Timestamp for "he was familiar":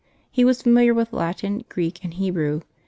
0.31-0.95